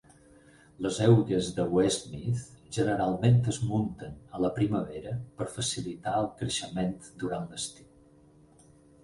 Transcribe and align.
Les 0.83 0.95
eugues 1.07 1.49
de 1.57 1.65
Westmeath 1.75 2.45
generalment 2.77 3.37
es 3.53 3.59
munten 3.73 4.17
a 4.39 4.43
la 4.47 4.51
primavera 4.57 5.15
per 5.43 5.49
facilitar 5.59 6.17
el 6.23 6.31
creixement 6.43 6.99
durant 7.27 7.49
l'estiu. 7.55 7.89